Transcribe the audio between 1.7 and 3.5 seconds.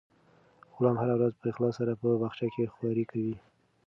سره په باغچه کې خوارۍ کوي.